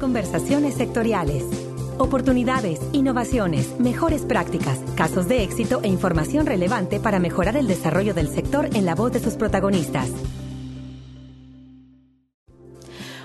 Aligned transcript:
Conversaciones 0.00 0.74
sectoriales. 0.74 1.44
Oportunidades, 1.98 2.80
innovaciones, 2.92 3.78
mejores 3.78 4.22
prácticas, 4.22 4.80
casos 4.96 5.28
de 5.28 5.44
éxito 5.44 5.82
e 5.84 5.88
información 5.88 6.46
relevante 6.46 6.98
para 6.98 7.20
mejorar 7.20 7.56
el 7.56 7.68
desarrollo 7.68 8.12
del 8.12 8.26
sector 8.28 8.68
en 8.74 8.86
la 8.86 8.96
voz 8.96 9.12
de 9.12 9.20
sus 9.20 9.34
protagonistas. 9.34 10.10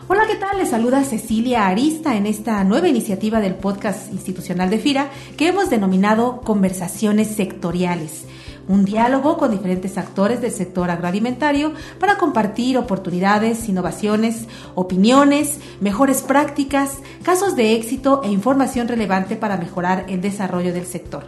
Hola, 0.07 0.27
¿qué 0.27 0.35
tal? 0.35 0.59
Les 0.59 0.69
saluda 0.69 1.03
Cecilia 1.03 1.65
Arista 1.65 2.15
en 2.15 2.27
esta 2.27 2.63
nueva 2.63 2.87
iniciativa 2.87 3.39
del 3.39 3.55
podcast 3.55 4.13
institucional 4.13 4.69
de 4.69 4.77
FIRA 4.77 5.09
que 5.37 5.47
hemos 5.47 5.71
denominado 5.71 6.41
Conversaciones 6.41 7.29
Sectoriales 7.29 8.27
un 8.69 8.85
diálogo 8.85 9.35
con 9.37 9.49
diferentes 9.49 9.97
actores 9.97 10.41
del 10.41 10.51
sector 10.51 10.91
agroalimentario 10.91 11.73
para 11.99 12.17
compartir 12.17 12.77
oportunidades, 12.77 13.67
innovaciones, 13.67 14.47
opiniones, 14.75 15.59
mejores 15.81 16.21
prácticas, 16.21 16.99
casos 17.23 17.55
de 17.55 17.73
éxito 17.73 18.21
e 18.23 18.29
información 18.29 18.87
relevante 18.87 19.35
para 19.35 19.57
mejorar 19.57 20.05
el 20.07 20.21
desarrollo 20.21 20.71
del 20.71 20.85
sector. 20.85 21.25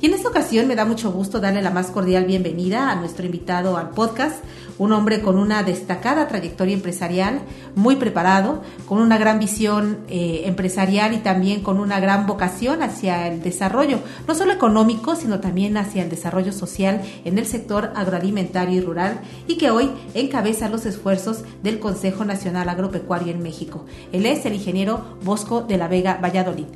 Y 0.00 0.06
en 0.06 0.14
esta 0.14 0.28
ocasión 0.28 0.66
me 0.66 0.74
da 0.74 0.84
mucho 0.84 1.12
gusto 1.12 1.40
darle 1.40 1.62
la 1.62 1.70
más 1.70 1.90
cordial 1.90 2.24
bienvenida 2.24 2.90
a 2.90 2.96
nuestro 2.96 3.24
invitado 3.24 3.76
al 3.76 3.90
podcast, 3.90 4.36
un 4.76 4.92
hombre 4.92 5.22
con 5.22 5.38
una 5.38 5.62
destacada 5.62 6.26
trayectoria 6.26 6.74
empresarial, 6.74 7.40
muy 7.76 7.96
preparado, 7.96 8.62
con 8.86 9.00
una 9.00 9.18
gran 9.18 9.38
visión 9.38 9.98
eh, 10.08 10.42
empresarial 10.46 11.14
y 11.14 11.18
también 11.18 11.62
con 11.62 11.78
una 11.78 12.00
gran 12.00 12.26
vocación 12.26 12.82
hacia 12.82 13.28
el 13.28 13.40
desarrollo, 13.40 14.00
no 14.26 14.34
solo 14.34 14.52
económico, 14.52 15.14
sino 15.14 15.38
también 15.40 15.76
hacia 15.76 16.02
el 16.02 16.10
desarrollo 16.10 16.52
social 16.52 17.00
en 17.24 17.38
el 17.38 17.46
sector 17.46 17.92
agroalimentario 17.94 18.78
y 18.78 18.80
rural 18.80 19.20
y 19.46 19.56
que 19.56 19.70
hoy 19.70 19.90
encabeza 20.14 20.68
los 20.68 20.86
esfuerzos 20.86 21.42
del 21.62 21.78
Consejo 21.78 22.24
Nacional 22.24 22.68
Agropecuario 22.68 23.32
en 23.32 23.42
México. 23.42 23.86
Él 24.12 24.26
es 24.26 24.44
el 24.44 24.54
ingeniero 24.54 25.18
Bosco 25.22 25.62
de 25.62 25.78
la 25.78 25.88
Vega 25.88 26.18
Valladolid. 26.22 26.66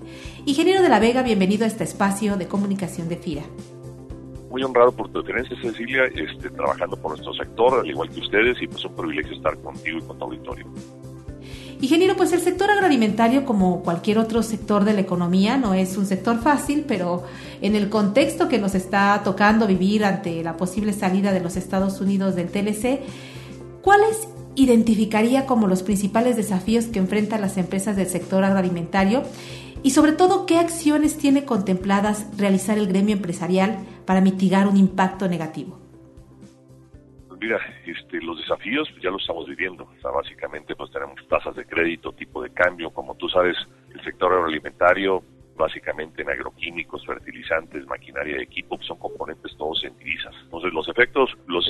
Ingeniero 0.47 0.83
de 0.83 0.89
la 0.89 1.01
Vega, 1.01 1.23
bienvenido 1.23 1.65
a 1.65 1.69
este 1.69 1.85
espacio 1.85 2.37
de 2.37 2.47
comunicación 2.47 3.08
de 3.09 3.17
FIRA 3.17 3.45
muy 4.51 4.63
honrado 4.63 4.93
por 4.93 5.11
tu 5.11 5.23
presencia, 5.23 5.57
Cecilia, 5.61 6.05
este, 6.07 6.51
trabajando 6.51 6.97
por 6.97 7.13
nuestro 7.13 7.35
sector, 7.35 7.81
al 7.81 7.87
igual 7.87 8.09
que 8.09 8.21
ustedes, 8.21 8.61
y 8.63 8.67
pues 8.67 8.85
un 8.85 8.95
privilegio 8.95 9.37
estar 9.37 9.59
contigo 9.59 9.99
y 9.99 10.03
con 10.03 10.19
tu 10.19 10.25
auditorio. 10.25 10.67
Ingeniero, 11.81 12.17
pues 12.17 12.33
el 12.33 12.41
sector 12.41 12.71
agroalimentario, 12.71 13.45
como 13.45 13.83
cualquier 13.83 14.19
otro 14.19 14.43
sector 14.43 14.85
de 14.85 14.95
la 14.95 15.01
economía, 15.01 15.57
no 15.57 15.75
es 15.75 15.97
un 15.97 16.07
sector 16.07 16.41
fácil, 16.41 16.85
pero 16.89 17.23
en 17.61 17.77
el 17.77 17.89
contexto 17.89 18.49
que 18.49 18.59
nos 18.59 18.75
está 18.75 19.21
tocando 19.23 19.67
vivir 19.67 20.05
ante 20.05 20.43
la 20.43 20.57
posible 20.57 20.93
salida 20.93 21.33
de 21.33 21.41
los 21.41 21.57
Estados 21.57 22.01
Unidos 22.01 22.35
del 22.35 22.49
TLC, 22.49 23.01
¿cuáles 23.83 24.29
identificaría 24.57 25.47
como 25.47 25.69
los 25.69 25.85
principales 25.85 26.37
desafíos 26.37 26.87
que 26.87 26.99
enfrentan 26.99 27.43
las 27.43 27.57
empresas 27.59 27.95
del 27.95 28.09
sector 28.09 28.43
agroalimentario? 28.43 29.23
Y 29.89 29.91
sobre 29.91 30.13
todo, 30.13 30.45
¿qué 30.45 30.59
acciones 30.59 31.17
tiene 31.17 31.47
contempladas 31.47 32.39
realizar 32.39 32.77
el 32.77 32.89
gremio 32.89 33.17
empresarial 33.17 33.87
para 34.05 34.21
mitigar 34.21 34.69
un 34.69 34.77
impacto 34.77 35.27
negativo? 35.29 35.81
Pues 37.27 37.41
mira, 37.41 37.59
este, 37.87 38.21
los 38.21 38.37
desafíos 38.37 38.87
ya 39.03 39.11
los 39.11 39.23
estamos 39.23 39.47
viviendo. 39.47 39.85
O 39.85 40.01
sea, 40.03 40.11
básicamente 40.11 40.77
pues 40.77 40.91
tenemos 40.91 41.27
tasas 41.27 41.57
de 41.57 41.65
crédito, 41.65 42.13
tipo 42.13 42.43
de 42.43 42.51
cambio. 42.51 42.91
Como 42.91 43.15
tú 43.15 43.31
sabes, 43.31 43.57
el 43.95 44.05
sector 44.05 44.31
agroalimentario 44.31 45.25
básicamente 45.57 46.21
en 46.21 46.29
agroquímicos, 46.29 47.07
fertilizantes, 47.07 47.87
maquinaria 47.87 48.37
de 48.37 48.43
equipo, 48.43 48.79
son 48.83 48.99
componentes 48.99 49.28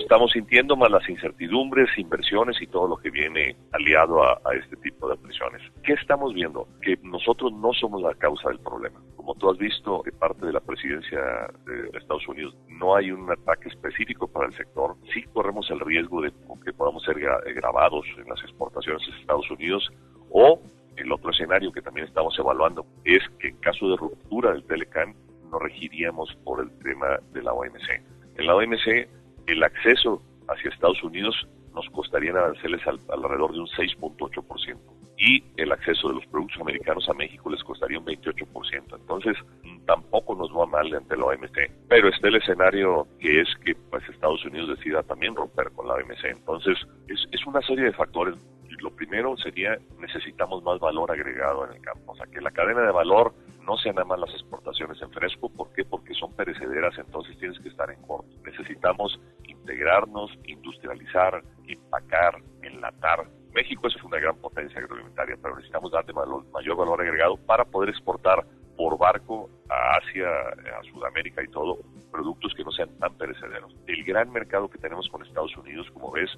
estamos 0.09 0.33
sintiendo 0.33 0.75
más 0.75 0.91
las 0.91 1.07
incertidumbres, 1.07 1.87
inversiones 1.99 2.57
y 2.63 2.67
todo 2.67 2.89
lo 2.89 2.97
que 2.97 3.11
viene 3.11 3.55
aliado 3.73 4.23
a, 4.23 4.41
este 4.59 4.75
tipo 4.77 5.07
de 5.07 5.19
presiones. 5.19 5.61
¿Qué 5.85 5.93
estamos 5.93 6.33
viendo? 6.33 6.67
Que 6.81 6.97
nosotros 7.03 7.53
no 7.53 7.75
somos 7.75 8.01
la 8.01 8.15
causa 8.15 8.49
del 8.49 8.59
problema. 8.59 8.99
Como 9.17 9.35
tú 9.35 9.51
has 9.51 9.59
visto, 9.59 10.03
en 10.07 10.19
parte 10.19 10.47
de 10.47 10.55
la 10.55 10.61
presidencia 10.61 11.21
de 11.67 11.99
Estados 11.99 12.27
Unidos 12.27 12.57
no 12.69 12.97
hay 12.97 13.11
un 13.11 13.31
ataque 13.31 13.69
específico 13.69 14.27
para 14.27 14.47
el 14.47 14.57
sector. 14.57 14.97
Sí 15.13 15.25
corremos 15.25 15.71
el 15.71 15.81
riesgo 15.81 16.23
de 16.23 16.33
que 16.65 16.73
podamos 16.73 17.05
ser 17.05 17.21
grabados 17.21 18.07
en 18.17 18.31
las 18.31 18.41
exportaciones 18.41 19.03
de 19.07 19.21
Estados 19.21 19.51
Unidos 19.51 19.93
o 20.31 20.59
el 20.97 21.13
otro 21.13 21.33
escenario 21.33 21.71
que 21.71 21.83
también 21.83 22.07
estamos 22.07 22.35
evaluando 22.39 22.87
es 23.05 23.21
que 23.39 23.49
en 23.49 23.57
caso 23.59 23.91
de 23.91 23.97
ruptura 23.99 24.53
del 24.53 24.65
Telecan 24.65 25.15
nos 25.51 25.61
regiríamos 25.61 26.35
por 26.45 26.63
el 26.63 26.71
tema 26.79 27.19
de 27.35 27.43
la 27.43 27.53
OMC. 27.53 28.01
En 28.39 28.47
la 28.47 28.55
OMC 28.55 29.18
el 29.53 29.63
acceso 29.63 30.23
hacia 30.49 30.71
Estados 30.71 31.03
Unidos 31.03 31.47
nos 31.75 31.89
costaría 31.91 32.31
en 32.31 32.37
aranceles 32.37 32.81
alrededor 32.87 33.53
de 33.53 33.61
un 33.61 33.67
6.8% 33.67 34.77
y 35.17 35.43
el 35.57 35.73
acceso 35.73 36.09
de 36.09 36.15
los 36.15 36.27
productos 36.27 36.61
americanos 36.61 37.09
a 37.09 37.15
México 37.15 37.51
les 37.51 37.63
costaría 37.65 37.99
un 37.99 38.07
28%. 38.07 38.97
Entonces, 39.01 39.37
tampoco 39.85 40.37
nos 40.37 40.51
va 40.51 40.67
mal 40.67 40.95
ante 40.95 41.17
la 41.17 41.25
OMC. 41.25 41.71
Pero 41.89 42.09
está 42.09 42.29
el 42.29 42.37
escenario 42.37 43.07
que 43.19 43.41
es 43.41 43.49
que 43.65 43.75
pues, 43.91 44.09
Estados 44.09 44.45
Unidos 44.45 44.77
decida 44.79 45.03
también 45.03 45.35
romper 45.35 45.71
con 45.73 45.89
la 45.89 45.95
OMC. 45.95 46.25
Entonces, 46.25 46.79
es, 47.09 47.27
es 47.33 47.47
una 47.47 47.61
serie 47.63 47.87
de 47.87 47.93
factores 47.93 48.37
lo 48.81 48.91
primero 48.91 49.37
sería 49.37 49.79
necesitamos 49.99 50.63
más 50.63 50.79
valor 50.79 51.11
agregado 51.11 51.67
en 51.67 51.77
el 51.77 51.83
campo, 51.83 52.13
o 52.13 52.17
sea, 52.17 52.27
que 52.27 52.41
la 52.41 52.51
cadena 52.51 52.83
de 52.83 52.93
valor 52.93 53.35
no 53.69 53.77
sean 53.77 53.97
nada 53.97 54.07
más 54.07 54.19
las 54.19 54.31
exportaciones 54.31 55.01
en 55.03 55.11
fresco, 55.11 55.51
¿por 55.51 55.71
qué? 55.75 55.85
Porque 55.85 56.15
son 56.15 56.33
perecederas, 56.35 56.97
entonces 56.99 57.37
tienes 57.39 57.59
que 57.61 57.69
estar 57.69 57.91
en 57.91 58.01
corto. 58.01 58.29
Necesitamos 58.43 59.21
integrarnos, 59.45 60.31
industrializar, 60.47 61.43
empacar, 61.67 62.41
enlatar. 62.63 63.29
México 63.53 63.87
es 63.89 64.03
una 64.03 64.19
gran 64.19 64.37
potencia 64.39 64.81
agroalimentaria, 64.81 65.37
pero 65.43 65.57
necesitamos 65.57 65.93
darle 65.93 66.15
mayor 66.15 66.77
valor 66.77 67.03
agregado 67.03 67.37
para 67.37 67.67
poder 67.67 67.91
exportar 67.91 68.43
por 68.79 68.97
barco 68.97 69.51
a 69.69 69.99
Asia, 69.99 70.29
a 70.29 70.83
Sudamérica 70.91 71.43
y 71.43 71.49
todo, 71.49 71.79
productos 72.11 72.55
que 72.55 72.65
no 72.65 72.71
sean 72.71 72.89
tan 72.99 73.15
perecederos. 73.19 73.75
El 73.87 74.03
gran 74.05 74.31
mercado 74.31 74.71
que 74.71 74.79
tenemos 74.79 75.09
con 75.11 75.27
Estados 75.27 75.55
Unidos, 75.59 75.87
como 75.93 76.11
ves, 76.11 76.31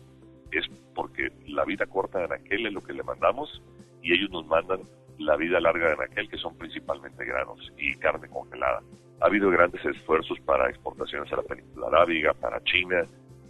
es 0.50 0.66
porque 0.96 1.28
la 1.46 1.64
vida 1.64 1.86
corta 1.86 2.26
de 2.26 2.34
aquel 2.34 2.66
es 2.66 2.72
lo 2.72 2.80
que 2.80 2.92
le 2.92 3.04
mandamos 3.04 3.62
y 4.02 4.14
ellos 4.14 4.30
nos 4.30 4.46
mandan 4.46 4.80
la 5.20 5.36
vida 5.36 5.60
larga 5.60 5.94
de 5.94 6.04
aquel 6.04 6.28
que 6.28 6.38
son 6.38 6.56
principalmente 6.56 7.24
granos 7.24 7.72
y 7.78 7.94
carne 7.96 8.28
congelada. 8.28 8.82
Ha 9.20 9.26
habido 9.26 9.50
grandes 9.50 9.84
esfuerzos 9.84 10.38
para 10.40 10.68
exportaciones 10.70 11.30
a 11.32 11.36
la 11.36 11.42
península 11.42 11.88
arábiga, 11.88 12.32
para 12.34 12.62
China, 12.64 13.04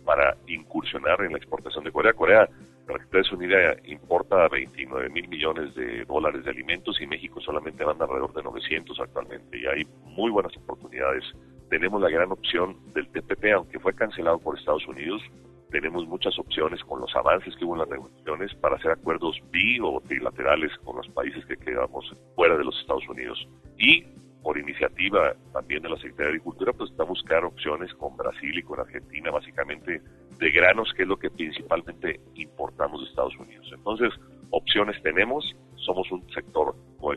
para 0.04 0.36
incursionar 0.48 1.22
en 1.22 1.32
la 1.32 1.38
exportación 1.38 1.84
de 1.84 1.92
Corea. 1.92 2.12
Corea, 2.12 2.48
para 2.86 2.98
que 2.98 3.04
ustedes 3.04 3.80
importa 3.84 4.48
29 4.48 5.10
mil 5.10 5.28
millones 5.28 5.74
de 5.76 6.04
dólares 6.04 6.44
de 6.44 6.50
alimentos 6.50 7.00
y 7.00 7.06
México 7.06 7.40
solamente 7.40 7.84
manda 7.84 8.04
alrededor 8.04 8.32
de 8.34 8.42
900 8.42 8.98
actualmente 8.98 9.58
y 9.58 9.66
hay 9.66 9.86
muy 10.04 10.30
buenas 10.30 10.56
oportunidades. 10.56 11.24
Tenemos 11.68 12.02
la 12.02 12.10
gran 12.10 12.32
opción 12.32 12.76
del 12.92 13.06
TPP, 13.08 13.52
aunque 13.54 13.78
fue 13.78 13.94
cancelado 13.94 14.38
por 14.40 14.58
Estados 14.58 14.86
Unidos, 14.88 15.22
tenemos 15.70 16.06
muchas 16.06 16.38
opciones 16.38 16.82
con 16.84 17.00
los 17.00 17.14
avances 17.14 17.54
que 17.56 17.64
hubo 17.64 17.74
en 17.74 17.80
las 17.80 17.88
negociaciones 17.88 18.54
para 18.56 18.76
hacer 18.76 18.92
acuerdos 18.92 19.40
bi 19.50 19.78
o 19.80 20.00
trilaterales 20.00 20.76
con 20.84 20.96
los 20.96 21.08
países 21.08 21.44
que 21.46 21.56
quedamos 21.56 22.12
fuera 22.34 22.56
de 22.56 22.64
los 22.64 22.78
Estados 22.80 23.08
Unidos. 23.08 23.48
Y 23.78 24.04
por 24.42 24.58
iniciativa 24.58 25.34
también 25.52 25.82
de 25.82 25.90
la 25.90 25.96
Secretaría 25.96 26.26
de 26.26 26.30
Agricultura, 26.30 26.72
pues 26.72 26.90
está 26.90 27.02
a 27.02 27.06
buscar 27.06 27.44
opciones 27.44 27.92
con 27.94 28.16
Brasil 28.16 28.58
y 28.58 28.62
con 28.62 28.80
Argentina, 28.80 29.30
básicamente 29.30 30.00
de 30.38 30.50
granos, 30.50 30.92
que 30.96 31.02
es 31.02 31.08
lo 31.08 31.18
que 31.18 31.30
principalmente 31.30 32.20
importamos 32.34 33.02
de 33.02 33.08
Estados 33.08 33.36
Unidos. 33.38 33.70
Entonces, 33.74 34.10
opciones 34.50 35.00
tenemos, 35.02 35.44
somos 35.76 36.10
un 36.10 36.26
sector 36.32 36.74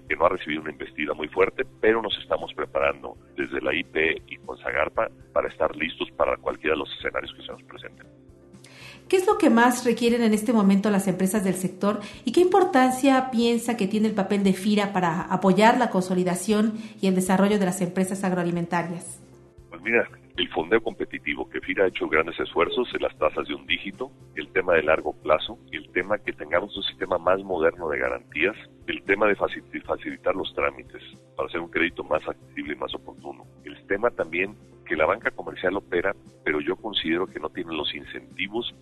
que 0.08 0.16
no 0.16 0.25
ha 0.25 0.30
recibido 0.30 0.62
una 0.62 0.72
investida 0.72 1.13
muy 1.13 1.28
fuerte, 1.30 1.66
pero 1.81 2.02
nos 2.02 2.18
estamos 2.19 2.53
preparando 2.53 3.18
desde 3.36 3.62
la 3.62 3.74
IP 3.74 4.22
y 4.28 4.38
con 4.38 4.58
Zagarpa 4.58 5.09
para 5.34 5.50
estar 5.50 5.75
listos 5.75 6.09
para 6.12 6.38
cualquiera 6.38 6.75
de 6.75 6.80
los 6.80 6.94
escenarios 6.97 7.34
que 7.34 7.42
se 7.44 7.52
nos 7.52 7.63
presenten. 7.63 8.23
¿Qué 9.08 9.18
es 9.18 9.28
lo 9.28 9.38
que 9.38 9.50
más 9.50 9.86
requieren 9.86 10.24
en 10.24 10.34
este 10.34 10.53
momento 10.53 10.90
las 10.90 11.08
empresas 11.08 11.44
del 11.44 11.56
sector 11.56 12.00
y 12.25 12.31
qué 12.31 12.40
importancia 12.41 13.30
piensa 13.31 13.78
que 13.78 13.88
tiene 13.88 14.08
el 14.08 14.16
papel 14.16 14.44
de 14.44 14.53
FIRA 14.53 14.94
para 14.94 15.22
apoyar 15.22 15.78
la 15.78 15.89
consolidación 15.89 16.74
y 17.01 17.07
el 17.07 17.16
desarrollo 17.16 17.60
de 17.60 17.66
las 17.66 17.81
empresas 17.81 18.24
agroalimentarias? 18.24 19.19
Pues 19.69 19.81
mira, 19.81 20.07
el 20.38 20.50
fondeo 20.50 20.81
competitivo, 20.81 21.48
que 21.48 21.62
FIRA 21.62 21.86
ha 21.86 21.88
hecho 21.89 22.07
grandes 22.07 22.39
esfuerzos 22.39 22.88
en 22.95 23.04
las 23.04 23.16
tasas 23.18 23.48
de 23.48 23.54
un 23.54 23.68
dígito, 23.68 24.12
el 24.36 24.48
tema 24.51 24.74
de 24.74 24.83
largo 24.83 25.13
plazo, 25.13 25.60
el 25.72 25.88
tema 25.92 26.18
que 26.18 26.33
tengamos 26.33 26.75
un 26.75 26.83
sistema 26.83 27.19
más 27.19 27.44
moderno 27.44 27.89
de 27.89 28.00
garantías, 28.00 28.56
el 28.88 29.04
tema 29.04 29.28
de 29.28 29.36
facilitar 29.36 30.36
los 30.36 30.54
trámites 30.56 31.01
para 31.36 31.48
hacer 31.48 31.62
un 31.62 31.69
crédito 31.69 32.04
más 32.04 32.28
accesible 32.28 32.74
y 32.74 32.78
más 32.78 32.94
oportuno, 32.95 33.45
el 33.63 33.86
tema 33.86 34.10
también 34.10 34.56
que 34.86 34.95
la 34.95 35.06
banca 35.06 35.31
comercial 35.31 35.78
opera, 35.78 36.16
pero 36.44 36.60
yo 36.62 36.75
considero 36.75 37.28
que 37.28 37.39
no 37.39 37.50
tiene 37.50 37.74
los 37.74 37.94
incentivos 37.94 38.74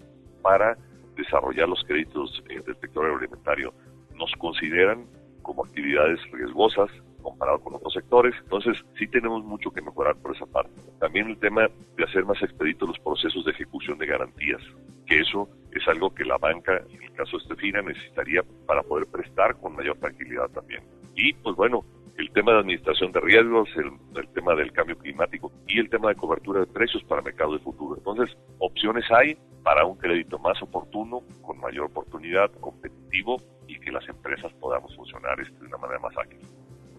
para 0.41 0.77
desarrollar 1.15 1.69
los 1.69 1.83
créditos 1.83 2.43
eh, 2.49 2.61
del 2.65 2.75
sector 2.79 3.05
agroalimentario. 3.05 3.73
Nos 4.15 4.31
consideran 4.33 5.05
como 5.41 5.65
actividades 5.65 6.19
riesgosas 6.31 6.89
comparado 7.21 7.59
con 7.59 7.75
otros 7.75 7.93
sectores, 7.93 8.33
entonces 8.43 8.77
sí 8.97 9.07
tenemos 9.07 9.43
mucho 9.43 9.71
que 9.71 9.81
mejorar 9.81 10.15
por 10.17 10.35
esa 10.35 10.45
parte. 10.45 10.71
También 10.99 11.29
el 11.29 11.37
tema 11.37 11.69
de 11.95 12.03
hacer 12.03 12.25
más 12.25 12.41
expeditos 12.41 12.89
los 12.89 12.99
procesos 12.99 13.45
de 13.45 13.51
ejecución 13.51 13.97
de 13.99 14.07
garantías, 14.07 14.61
que 15.05 15.19
eso 15.19 15.47
es 15.71 15.87
algo 15.87 16.13
que 16.13 16.25
la 16.25 16.37
banca, 16.37 16.81
en 16.89 17.03
el 17.03 17.11
caso 17.13 17.37
de 17.37 17.43
este 17.43 17.55
FINA, 17.55 17.81
necesitaría 17.83 18.41
para 18.65 18.81
poder 18.83 19.07
prestar 19.07 19.55
con 19.57 19.75
mayor 19.75 19.97
tranquilidad 19.97 20.49
también. 20.49 20.83
Y 21.15 21.33
pues 21.33 21.55
bueno, 21.55 21.85
el 22.17 22.31
tema 22.31 22.53
de 22.53 22.59
administración 22.59 23.11
de 23.11 23.19
riesgos, 23.21 23.69
el, 23.75 24.27
tema 24.29 24.55
del 24.55 24.71
cambio 24.71 24.97
climático 24.97 25.51
y 25.67 25.79
el 25.79 25.89
tema 25.89 26.09
de 26.09 26.15
cobertura 26.15 26.61
de 26.61 26.67
precios 26.67 27.03
para 27.03 27.21
mercado 27.21 27.53
de 27.53 27.59
futuro. 27.59 27.95
Entonces, 27.97 28.35
opciones 28.59 29.05
hay 29.11 29.37
para 29.63 29.85
un 29.85 29.97
crédito 29.97 30.39
más 30.39 30.61
oportuno, 30.61 31.21
con 31.41 31.59
mayor 31.59 31.85
oportunidad, 31.85 32.51
competitivo 32.59 33.41
y 33.67 33.79
que 33.79 33.91
las 33.91 34.07
empresas 34.09 34.51
podamos 34.53 34.95
funcionar 34.95 35.39
este, 35.39 35.59
de 35.59 35.67
una 35.67 35.77
manera 35.77 35.99
más 35.99 36.17
ágil. 36.17 36.39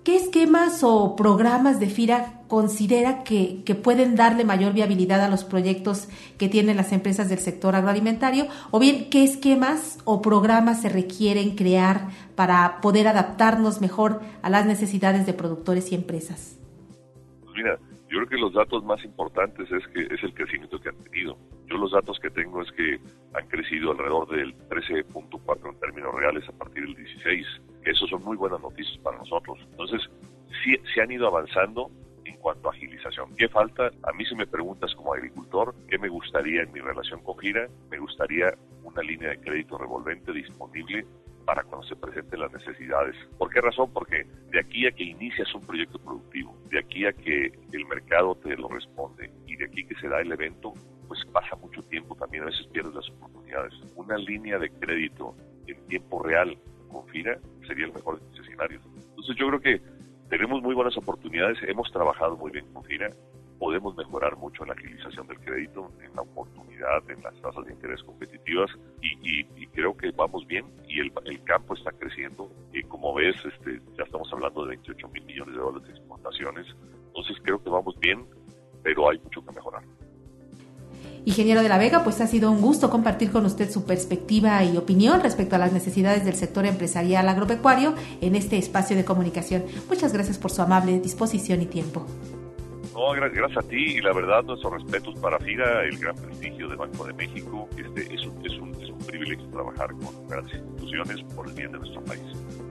¿Qué 0.04 0.16
esquemas 0.16 0.82
o 0.82 1.14
programas 1.14 1.78
de 1.78 1.86
FIRA 1.86 2.40
considera 2.48 3.22
que, 3.22 3.62
pueden 3.84 4.16
darle 4.16 4.44
mayor 4.44 4.72
viabilidad 4.72 5.20
a 5.20 5.28
los 5.28 5.44
proyectos 5.44 6.08
que 6.38 6.48
tienen 6.48 6.76
las 6.76 6.90
empresas 6.90 7.28
del 7.28 7.38
sector 7.38 7.76
agroalimentario? 7.76 8.48
O 8.72 8.80
bien, 8.80 9.10
¿qué 9.10 9.22
esquemas 9.22 10.00
o 10.04 10.20
programas 10.20 10.82
se 10.82 10.88
requieren 10.88 11.54
crear 11.54 12.08
para 12.34 12.80
poder 12.80 13.06
adaptarnos 13.06 13.80
mejor 13.80 14.20
a 14.42 14.50
las 14.50 14.66
necesidades 14.66 15.24
de 15.24 15.34
productores 15.34 15.92
y 15.92 15.94
empresas? 15.94 16.58
Pues 17.44 17.54
mira, 17.54 17.78
yo 18.10 18.18
creo 18.18 18.28
que 18.28 18.38
los 18.38 18.54
datos 18.54 18.82
más 18.84 19.04
importantes 19.04 19.70
es 19.70 19.86
que 19.94 20.12
es 20.12 20.20
el 20.24 20.34
crecimiento 20.34 20.80
que 20.80 20.88
han 20.88 20.96
tenido. 20.96 21.38
Yo 21.72 21.78
los 21.78 21.92
datos 21.92 22.18
que 22.20 22.30
tengo 22.30 22.60
es 22.60 22.70
que 22.72 23.00
han 23.32 23.48
crecido 23.48 23.92
alrededor 23.92 24.28
del 24.28 24.54
13.4 24.68 25.72
en 25.72 25.80
términos 25.80 26.14
reales 26.14 26.46
a 26.48 26.52
partir 26.52 26.84
del 26.84 26.94
16 26.94 27.46
eso 27.84 28.06
son 28.06 28.22
muy 28.24 28.36
buenas 28.36 28.60
noticias 28.60 28.96
para 28.98 29.18
nosotros. 29.18 29.58
Entonces, 29.70 30.00
sí, 30.62 30.76
se 30.94 31.02
han 31.02 31.10
ido 31.10 31.26
avanzando 31.26 31.90
en 32.24 32.36
cuanto 32.36 32.68
a 32.68 32.72
agilización. 32.72 33.34
¿Qué 33.36 33.48
falta? 33.48 33.90
A 34.04 34.12
mí 34.12 34.24
si 34.24 34.34
me 34.34 34.46
preguntas 34.46 34.94
como 34.94 35.14
agricultor, 35.14 35.74
¿qué 35.88 35.98
me 35.98 36.08
gustaría 36.08 36.62
en 36.62 36.72
mi 36.72 36.80
relación 36.80 37.22
con 37.22 37.38
Gira? 37.38 37.68
Me 37.90 37.98
gustaría 37.98 38.54
una 38.84 39.02
línea 39.02 39.30
de 39.30 39.40
crédito 39.40 39.78
revolvente 39.78 40.32
disponible 40.32 41.04
para 41.44 41.64
cuando 41.64 41.86
se 41.88 41.96
presenten 41.96 42.38
las 42.38 42.52
necesidades. 42.52 43.16
¿Por 43.36 43.50
qué 43.50 43.60
razón? 43.60 43.92
Porque 43.92 44.24
de 44.50 44.60
aquí 44.60 44.86
a 44.86 44.92
que 44.92 45.02
inicias 45.02 45.52
un 45.54 45.66
proyecto 45.66 45.98
productivo, 45.98 46.56
de 46.70 46.78
aquí 46.78 47.04
a 47.04 47.12
que 47.12 47.52
el 47.72 47.86
mercado 47.86 48.36
te 48.36 48.56
lo 48.56 48.68
responde 48.68 49.32
y 49.46 49.56
de 49.56 49.64
aquí 49.64 49.84
que 49.84 49.96
se 49.96 50.08
da 50.08 50.20
el 50.20 50.30
evento, 50.30 50.72
pues 51.12 51.26
pasa 51.26 51.54
mucho 51.56 51.82
tiempo 51.82 52.14
también, 52.14 52.44
a 52.44 52.46
veces 52.46 52.66
pierdes 52.68 52.94
las 52.94 53.10
oportunidades. 53.10 53.74
Una 53.96 54.16
línea 54.16 54.58
de 54.58 54.70
crédito 54.70 55.34
en 55.66 55.76
tiempo 55.86 56.22
real 56.22 56.56
con 56.90 57.06
FIRA 57.08 57.38
sería 57.66 57.84
el 57.84 57.92
mejor 57.92 58.18
de 58.18 58.26
los 58.30 58.40
escenarios. 58.40 58.82
Entonces 59.10 59.36
yo 59.36 59.48
creo 59.48 59.60
que 59.60 59.82
tenemos 60.30 60.62
muy 60.62 60.74
buenas 60.74 60.96
oportunidades, 60.96 61.58
hemos 61.68 61.92
trabajado 61.92 62.38
muy 62.38 62.50
bien 62.50 62.64
con 62.72 62.82
FIRA, 62.84 63.12
podemos 63.58 63.94
mejorar 63.94 64.38
mucho 64.38 64.62
en 64.62 64.68
la 64.68 64.74
agilización 64.74 65.26
del 65.26 65.38
crédito, 65.40 65.92
en 66.02 66.16
la 66.16 66.22
oportunidad, 66.22 67.10
en 67.10 67.22
las 67.22 67.38
tasas 67.42 67.66
de 67.66 67.74
interés 67.74 68.02
competitivas 68.04 68.70
y, 69.02 69.44
creo 69.66 69.94
que 69.94 70.12
vamos 70.12 70.46
bien 70.46 70.64
y 70.88 71.00
el, 71.00 71.12
campo 71.44 71.74
está 71.74 71.92
creciendo 71.92 72.50
y 72.72 72.82
como 72.84 73.12
ves 73.12 73.36
este, 73.44 73.80
ya 73.98 74.04
estamos 74.04 74.32
hablando 74.32 74.62
de 74.62 74.68
28 74.76 75.08
mil 75.08 75.24
millones 75.24 75.54
de 75.54 75.60
dólares 75.60 75.88
de 75.88 75.94
exportaciones, 75.94 76.66
entonces 77.08 77.36
creo 77.42 77.62
que 77.62 77.68
vamos 77.68 77.98
bien, 78.00 78.24
pero 78.82 79.10
hay 79.10 79.18
mucho 79.18 79.44
que 79.44 79.52
mejorar. 79.52 79.82
Ingeniero 81.24 81.62
de 81.62 81.68
la 81.68 81.78
Vega, 81.78 82.02
pues 82.02 82.20
ha 82.20 82.26
sido 82.26 82.50
un 82.50 82.60
gusto 82.60 82.90
compartir 82.90 83.30
con 83.30 83.46
usted 83.46 83.70
su 83.70 83.84
perspectiva 83.84 84.64
y 84.64 84.76
opinión 84.76 85.20
respecto 85.20 85.54
a 85.54 85.58
las 85.58 85.72
necesidades 85.72 86.24
del 86.24 86.34
sector 86.34 86.66
empresarial 86.66 87.28
agropecuario 87.28 87.94
en 88.20 88.34
este 88.34 88.58
espacio 88.58 88.96
de 88.96 89.04
comunicación. 89.04 89.64
Muchas 89.88 90.12
gracias 90.12 90.38
por 90.38 90.50
su 90.50 90.62
amable 90.62 90.98
disposición 90.98 91.62
y 91.62 91.66
tiempo. 91.66 92.06
No, 92.92 93.12
gracias 93.12 93.56
a 93.56 93.68
ti 93.68 93.96
y 93.96 94.00
la 94.00 94.12
verdad 94.12 94.42
nuestros 94.42 94.72
respetos 94.72 95.18
para 95.20 95.38
FIRA, 95.38 95.84
el 95.84 95.96
gran 95.98 96.14
prestigio 96.16 96.68
del 96.68 96.76
Banco 96.76 97.04
de 97.04 97.12
México. 97.14 97.68
Este, 97.76 98.14
es, 98.14 98.26
un, 98.26 98.44
es, 98.44 98.52
un, 98.58 98.82
es 98.82 98.90
un 98.90 98.98
privilegio 98.98 99.46
trabajar 99.46 99.92
con 99.92 100.28
grandes 100.28 100.54
instituciones 100.54 101.22
por 101.34 101.48
el 101.48 101.54
bien 101.54 101.72
de 101.72 101.78
nuestro 101.78 102.02
país. 102.04 102.22